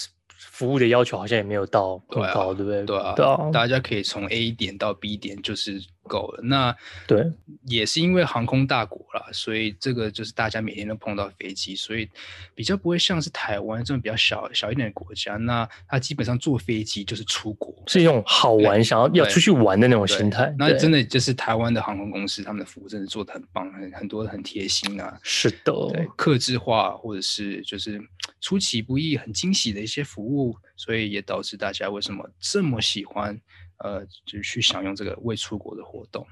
[0.50, 2.84] 服务的要求好像也没有到很高，对不对？
[2.84, 6.42] 对啊，对啊，大家可以从 A 点到 B 点就是够了。
[6.42, 6.74] 那
[7.06, 7.24] 对，
[7.64, 12.08] 也是因为航空大国啦，所以这个就是大家每天都碰到飞机，所以
[12.54, 15.36] 比较不会像是台湾这种比较小小一点的国家。
[15.36, 20.54] 那他基本上坐飞机就是出国，是一种好玩，想要要出去玩的那种心态。
[20.58, 25.18] 那真的就是台湾的航空公司，他们的服务真的做的很棒，很很多很贴心啊。
[25.22, 28.00] 是的，对，客制化或者是就是
[28.40, 30.56] 出其不意、很惊喜的一些服务。
[30.74, 33.40] 所以也导致大家为什么这么喜欢，
[33.82, 36.24] 呃，就去享用这个未出国的活动。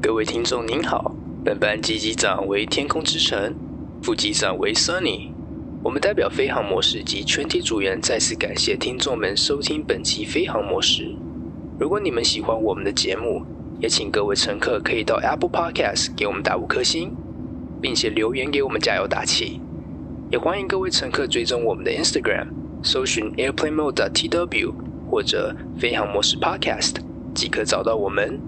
[0.00, 3.54] 各位听众您好，本班机机长为天空之城，
[4.02, 5.30] 副机长为 Sunny。
[5.84, 11.14] 我们代表飞航模式及全体组员再次感谢听众们收听本期飞航模式。
[11.78, 13.44] 如果你们喜欢我们的节目，
[13.80, 17.14] 也请各位乘客可以到 Apple Podcast 给我们打五颗星，
[17.82, 19.60] 并且留言给我们加油打气。
[20.30, 22.48] 也欢迎各位乘客追踪我们的 Instagram，
[22.82, 24.72] 搜寻 Airplane Mode TW
[25.12, 26.94] 或者飞航模式 Podcast，
[27.34, 28.40] 即可找到我们。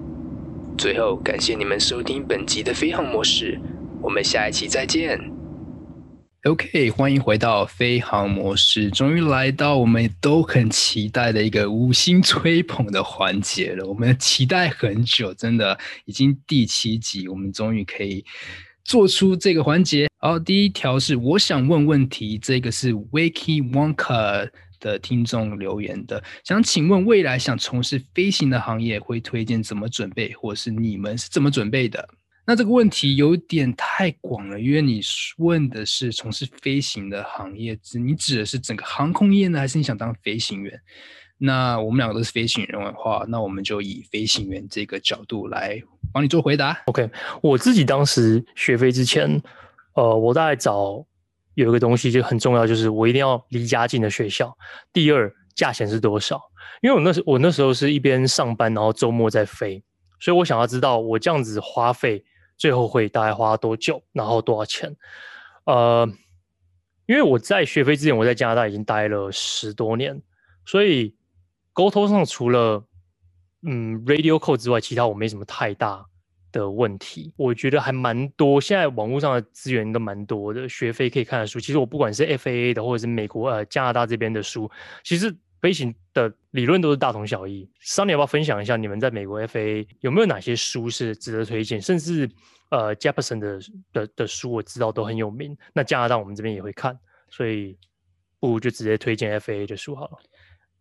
[0.78, 3.60] 最后，感谢你们收听本集的飞航模式，
[4.00, 5.20] 我们下一期再见。
[6.44, 13.86] OK，欢迎回到飞航模式，终于来到我们都很期待的一个五星吹捧的环节了。
[13.86, 18.24] 我们期待很久，真的已经第七集，我们终于可以。
[18.84, 24.50] 做出这个环节，好，第一条是我想问问题，这个是 Wakey Wonka
[24.84, 32.06] 的听众留言的，想请问未来想从事飞行的行业会推荐怎么准备，或是你们是怎么准备的？
[32.46, 35.00] 那这个问题有点太广了，因为你
[35.38, 40.78] 问的是从事飞行的行业，指你指的是整个航空业呢，还是你想当飞行员？
[41.38, 46.78] 那我们两个都是飞行员的话，那我们就以飞行员这个角度来帮你做回答。
[46.84, 47.08] OK，
[47.42, 49.42] 我自己当时学飞之前，
[49.94, 51.04] 呃，我大概找
[51.54, 54.56] 有一个东西就很重要，就是我一定要离家近的学校。
[54.92, 56.40] 第二，价钱是多少？
[56.82, 59.82] 因为我那时我那时候是一边上班，然后周末在飞，
[60.20, 62.24] 所以我想要知道我这样子花费
[62.56, 64.94] 最后会大概花多久，然后多少钱。
[65.66, 66.08] 呃，
[67.06, 70.20] 因为我在学飞之前，我在加拿大已经待了十多年，
[70.64, 71.16] 所以。
[71.76, 72.86] 沟通上除了
[73.66, 76.06] 嗯 radio code 之外，其他我没什么太大
[76.54, 77.32] 的问题。
[77.36, 81.58] 我觉得还蛮多，现在网络上的资源都蛮多的，学飞可以看的书。
[81.58, 84.70] 其实我不管是 FAA 的，或者是美国呃加拿大这边的书，
[85.02, 87.68] 其实飞行的理论都是大同小异。
[87.82, 91.82] Sunny 要不要分享一下你们在美国 FAA 有没有哪些书是值得推荐？
[91.82, 92.30] 甚至
[92.70, 93.60] 呃，Jepson 的
[93.92, 95.56] 的的书我知道都很有名。
[95.72, 97.76] 那加拿大我们这边也会看，所以
[98.38, 100.18] 不如就直接推荐 FAA 的书好了。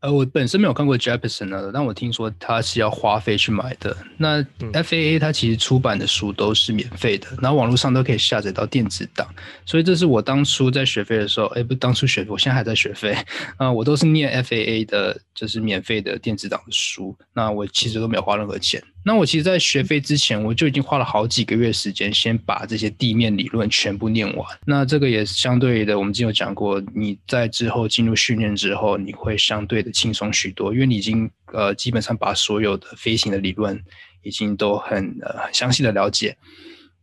[0.04, 3.96] 呃，我本身没有看过 Jeppesen 呢，但我听说他是要花费去买的。
[4.18, 9.26] 那 FAA 它其实出版的书都是免费的，然后网络上都可以下载到电子档。
[9.66, 13.16] 所以这是我当初在学费的时候，哎，不，当初学费，我现在还在学费
[13.56, 17.18] 啊，我都是念 FAA 的，就是免费的电子档的书。
[17.34, 18.84] 那我其实都没有花任何钱。
[19.06, 24.48] 那我其实，在学飞之前，我就已经花了好几个月时间，先把这些地面理论全部念完。
[24.66, 33.78] 那这个也是相对的，我们之前有讲过，你在之后进入训练之后，你会相对的轻松许多，因为你已经呃基本上把所有的飞行的理论
[34.22, 36.38] 已经都很呃详细的了解。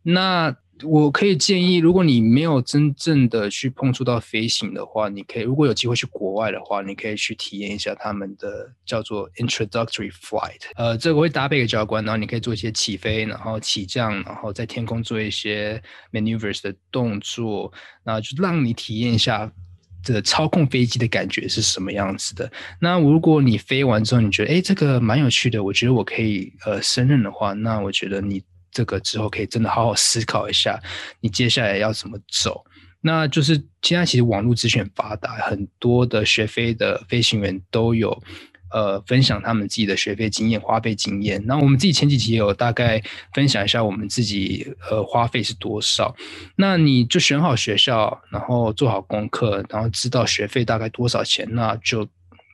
[0.01, 10.61] 那我可以建议，如果你没有真正的去碰触到飞行的话，你可以如果有机会去国外的话，你可以去体验一下他们的叫做 Introductory Flight。
[10.75, 17.71] 呃，这个会搭配一个教官，然后你可以做一些起飞，然后起降，然后在天空做一些 maneuvers 的动作，
[18.03, 19.51] 然后就让你体验一下
[20.03, 22.51] 这个操控飞机的感觉是什么样子的。
[22.79, 28.41] 那如果你飞完之后，你觉得哎这个蛮有趣的，我觉得我可以呃胜任的话，那我觉得你。
[28.71, 30.79] 这个之后可以真的好好思考一下，
[31.19, 32.63] 你接下来要怎么走。
[33.03, 38.15] 那就是现在其实网络资讯很发达，很多的学飞的飞行员都有
[38.71, 41.43] 呃分享他们自己的学飞经验、花费经验。
[41.47, 43.01] 那我们自己前几集也有大概
[43.33, 46.15] 分享一下我们自己呃花费是多少。
[46.55, 52.07] 那你就选好学校，然后做好功课，然后知道学费大概多少钱，那就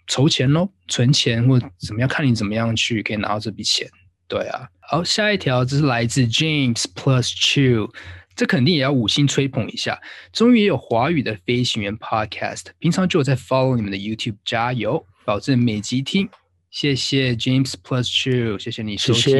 [0.08, 3.86] 筹钱喽，存钱或怎么样，看你怎么样去可以拿到这笔钱。
[4.30, 4.70] 对啊。
[4.90, 7.92] 好，下一条这是来自 James Plus Two，
[8.38, 10.00] 这肯定也要五星吹捧一下。
[10.32, 16.30] 终于也有华语的飞行员 Podcast，平常就有在 follow 你们的 YouTube，加油，保证每集听。
[16.72, 19.36] 谢谢 James Plus Two，谢谢你收听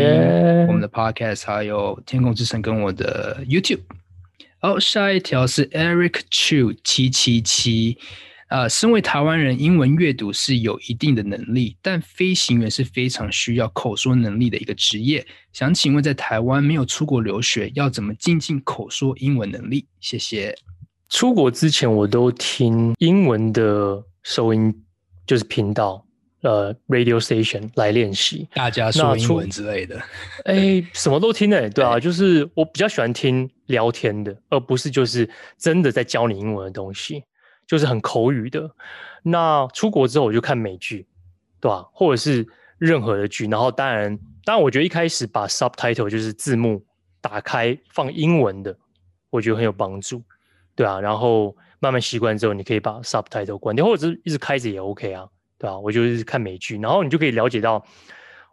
[0.68, 3.84] 我们的 Podcast，还有天空之城跟我的 YouTube。
[4.60, 7.98] 好，下一条是 Eric Chu 七七七。
[8.50, 15.26] 呃，身为台湾人，英文阅读是有一定的能力，但飞行员是非常需要口说能力的一个职业。
[15.52, 19.86] 想请问，在台湾没有出国留学，要怎么精进口说英文能力？
[20.00, 20.56] 谢谢。
[21.10, 24.74] 出国之前，我都听英文的收音，
[25.26, 26.06] 就是频道，
[26.42, 30.02] 呃，radio station 来练习，大家说英文之类的。
[30.46, 37.24] 哎，什么都听诶，对啊，就是我比较喜欢听聊天的，而不是就是真的在教你英文的东西。
[37.68, 38.72] 就是很口语的，
[39.22, 41.06] 那出国之后我就看美剧，
[41.60, 41.86] 对吧？
[41.92, 46.86] 或者是任何的剧，然后当然，当然，我觉得一开始把 subtitle 就是字幕
[47.20, 48.76] 打开放英文的，
[49.30, 50.24] 我觉得很有帮助，
[50.76, 51.02] 对啊。
[51.02, 55.28] 然后慢慢习惯之后，你可以把 subtitle 关掉，或者是一直开着也 OK 啊，
[55.60, 55.78] 对吧？
[55.78, 57.86] 我就是看美剧，然后你就可以了解到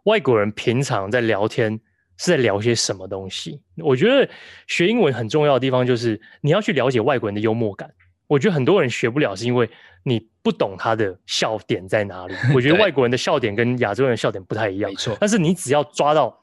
[0.03, 1.79] 外国人平常在聊天
[2.17, 3.61] 是在聊些什么东西。
[3.77, 4.29] 我觉得
[4.67, 7.89] 学英文很重要的地方就是你要去了解外国人的幽默感。
[8.27, 9.69] 我觉得很多人学不了，是因为
[10.03, 12.33] 你不懂他的笑点在哪里。
[12.53, 15.15] 我觉得外国人的笑点跟亚洲人的笑点不太一样，没错。
[15.19, 16.35] 但是你只要抓到，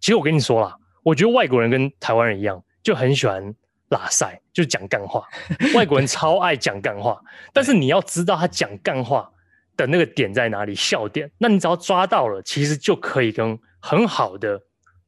[0.00, 3.54] 其实我跟你说啦，我觉得外国人跟台湾人一样，就很喜欢
[3.90, 5.24] 拉赛，就讲干话。
[5.74, 7.20] 外国人超爱讲干话，
[7.52, 9.30] 但是你要知道他讲干话
[9.76, 11.30] 的那个点在哪里，笑点。
[11.38, 14.60] 那你只要抓到了，其实就可以跟很好的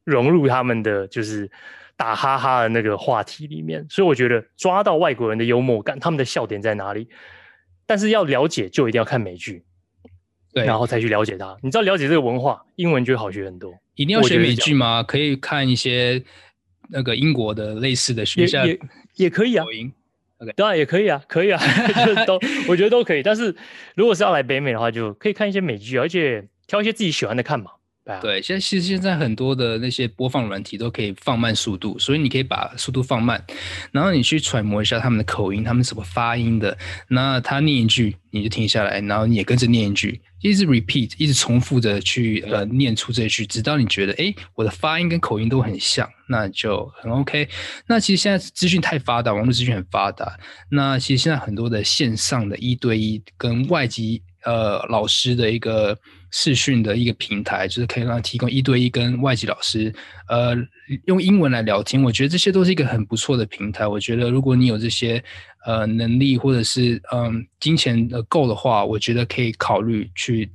[0.03, 1.51] 融入他们的就是。
[1.95, 7.07] 打哈哈的那个话题里面，所以我觉得抓到外国人的幽默感，他们的笑点在哪里？
[7.85, 9.63] 但是要了解，就一定要看美剧，
[10.53, 11.57] 对，然后才去了解它。
[11.61, 13.73] 你知道了解这个文化，英文就会好学很多。
[13.95, 15.03] 一定要学美剧吗？
[15.03, 16.23] 可以看一些
[16.89, 18.79] 那个英国的类似的学校，也
[19.15, 19.65] 也可以啊。
[20.55, 21.61] 当然也可以啊，可以啊，
[22.05, 23.23] 就 都我觉得都可以。
[23.23, 23.55] 但是
[23.95, 27.71] 如果是要来北美的话，就可以看一些美剧，而且挑一些自己喜欢的看嘛。
[28.21, 33.41] 对，现在其实现在很多的那些播放软体都可以放慢速度，所以你可以把速度放慢，
[33.93, 36.77] 然后你去揣摩一下他们的口音，他们怎么发音的。
[37.07, 47.47] 那他念一句，你就停下来，然后你也跟着念一句，一直 repeat，一直重复的去呃念出这句，直到你觉得哎，我的发音跟口音都很像，那就很 OK。
[47.87, 50.37] 那其实现在资讯太发达，网络资讯很发达，
[50.69, 55.97] 那其实现在很多的线上的一对一跟外籍呃老师的一个。
[56.35, 59.93] 视讯的一个平台，就是可以让提供一对一跟外籍老师，
[60.27, 60.55] 呃，
[61.05, 62.01] 用英文来聊天。
[62.01, 63.85] 我觉得这些都是一个很不错的平台。
[63.85, 65.23] 我觉得如果你有这些
[65.63, 70.49] 呃能力或者是嗯、金钱的够的话，我觉得可以考虑去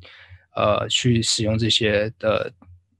[0.56, 2.52] 呃去使用这些的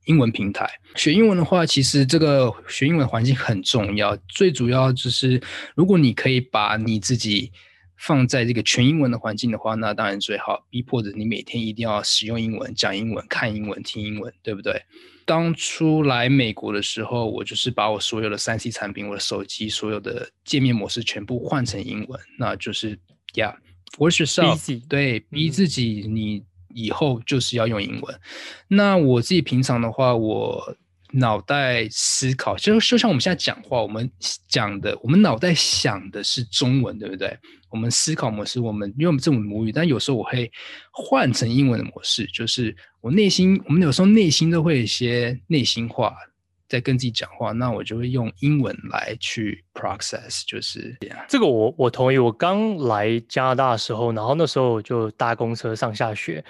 [0.05, 0.71] 英文平台。
[0.95, 4.17] 学英文的话，其实这个学英文环境很重要。
[4.29, 5.43] 最主要就是
[5.75, 7.51] 如果你可以把你自己。
[7.99, 10.65] 放在这个全英文的环境的话，那当然最好。
[10.71, 14.83] 逼迫着你每天一定要使用英文、讲英文、看英文、听英文，对不对？
[15.27, 22.99] 当初来美国的时候，我就是把我所有的三 C 产品、我的手机所有的界面模式全部换成英文，那就是
[23.35, 26.45] ，Yeah，force yourself，对，逼自己，你
[26.75, 28.21] 以后就是要用英文。
[28.69, 30.77] 那我自己平常的话，我
[31.13, 34.11] 脑袋思考，就就像我们现在讲话，我们
[34.47, 37.37] 讲的，我们脑袋想的是中文，对不对？
[37.71, 40.51] 我们思考模式，我们因为我们这种母语，但有时候我会
[40.91, 46.15] 换成英文的模式，就是我内心，我们有时候内心都会有一些内心话
[46.67, 51.19] 在跟自己讲话，那我就会用英文来去 process，就是这样。
[51.29, 52.19] 这个我我同意。
[52.19, 56.45] 我刚来加拿大的时候，然后那时候就搭公车上下学。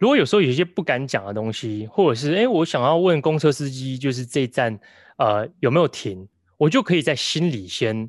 [0.00, 4.80] 如果有时候有些不敢讲的东西，或者是哎，我想要问公车司机，就是这站
[5.18, 6.26] 呃有没有停，
[6.56, 8.08] 我就可以在心里先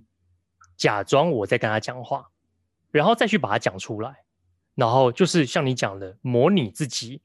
[0.77, 2.29] 假装我在跟他讲话，
[2.91, 4.15] 然后再去把它讲出来，
[4.73, 7.21] 然后就是像你讲的，模拟自己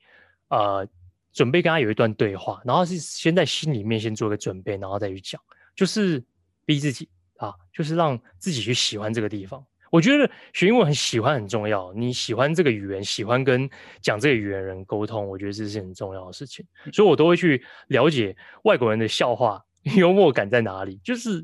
[0.48, 0.84] 呃
[1.32, 5.40] 准备跟他有一段对话，然后是先在心里面先做个准备，然后再去讲，
[5.76, 6.20] 就是
[6.64, 9.64] 逼自己啊，就是让自己去喜欢这个地方。
[9.96, 11.90] 我觉得学英文很喜欢很重要。
[11.94, 13.66] 你喜欢这个语言，喜欢跟
[14.02, 16.62] 讲这个语言的人沟通，我觉得这是很重要的事情。
[16.92, 19.64] 所以我都会去了解外国人的笑话、
[19.96, 21.42] 幽默感在哪里，就是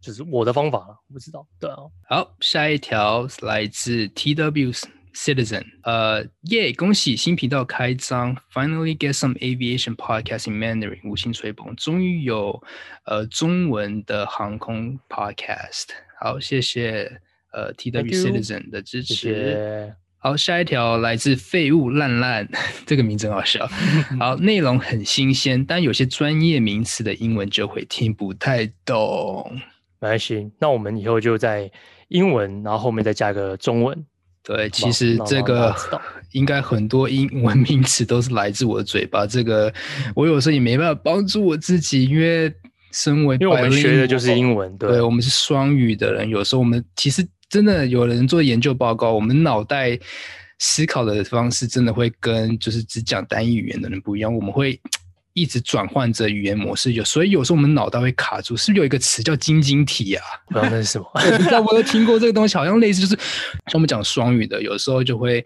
[0.00, 0.98] 就是我的方法了。
[1.06, 1.76] 我不知道，对啊。
[2.08, 4.76] 好，下一条来自 TW
[5.14, 12.60] Citizen，呃，耶，恭喜新频道开张，Finally get some aviation podcast in Mandarin，五星吹捧，终于有
[13.04, 15.90] 呃中文的航空 podcast。
[16.18, 17.20] 好，谢谢。
[17.56, 19.14] 呃，TW Citizen 的支持。
[19.14, 19.94] 谢谢。
[20.18, 22.46] 好，下一条来自废物烂烂，
[22.84, 23.66] 这个名字很好笑。
[24.18, 29.50] 好，内容很新鲜，但有些专业名词的英文就会听不太懂。
[30.00, 31.70] 没关系，那我们以后就在
[32.08, 34.04] 英文，然后后面再加个中文。
[34.42, 35.74] 对，其实这个
[36.32, 39.26] 应该很多英文名词都是来自我的嘴巴。
[39.26, 39.72] 这个
[40.14, 42.52] 我有时候也没办法帮助我自己，因为
[42.90, 47.24] 身为因为我们学的就是英文，对，对我们是双语的人，有时候我们其实。
[47.48, 49.98] 真的有人做研究报告，我们脑袋
[50.58, 54.34] 思考的方式真的会跟就是只讲单一语言的人不一样。
[54.34, 54.80] 我们会
[55.32, 58.56] 一直转换着语言模式，有所以有时候我们脑袋会卡住。
[58.56, 60.24] 是不是有一个词叫晶晶体啊？
[60.48, 61.06] 不知道那是什么？
[61.36, 63.14] 不知道我有听过这个东西，好像类似就是
[63.66, 65.44] 像我们讲双语的，有时候就会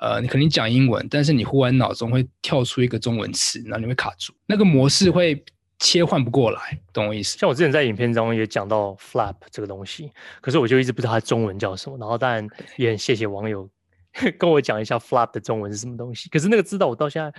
[0.00, 5.44] 呃，你肯定讲英文，但是你忽然脑中会跳出一个中文词，然后你会卡住，那个模式会。
[5.84, 7.36] 切换不过来，懂我意思？
[7.36, 11.98] 像我之前在影片中也讲到 flap 这个东西，可是我就一直不知道它中文叫什么。
[11.98, 13.68] 然后当然也很谢谢网友
[14.38, 16.28] 跟我讲一下 flap 的中文是什么东西。
[16.28, 17.32] 可是那个知道我到现在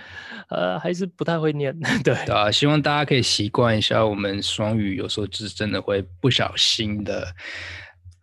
[0.50, 1.74] 呃还是不太会念。
[2.04, 7.34] 对，对啊，希望大家可以习惯一下，我们双语有时候是真的会不小心的。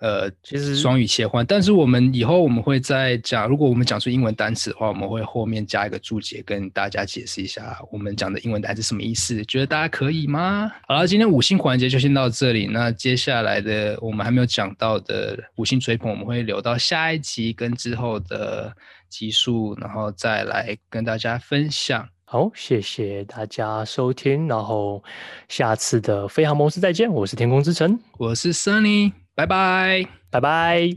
[0.01, 9.45] 呃，其实双语切换，但是我们以后我们会再讲，如果我们讲出英文单词的话，我们会后面加一个注解，跟大家解释一下我们讲的英文单词什么意思。
[9.45, 10.73] 觉得大家可以吗？
[10.89, 12.67] 好了，今天五星环节就先到这里。
[12.67, 18.75] 那接下来的我们还没有讲到的五星追捧，我们会留到下一集跟之后的
[19.11, 22.09] 集数，然后再来跟大家分享。
[22.25, 25.05] 好，谢谢大家收听，然后
[25.49, 27.13] 下次的飞航模式再见。
[27.13, 29.20] 我是天空之城，我是 Sunny。
[29.35, 30.91] 拜拜，拜拜。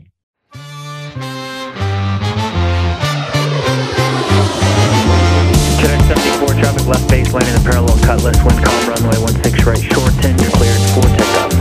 [5.80, 10.12] Cadet 74, traffic left base, landing the parallel cutlass, wind calm runway 16 right, short
[10.20, 11.52] 10, you're cleared for takeoff.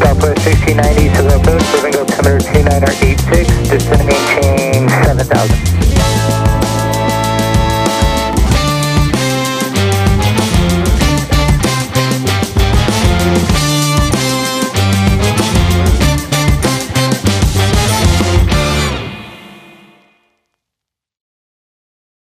[0.00, 6.55] Southwest 1690, Seville Coast, moving altimeter nine or 86, descending chain 7000.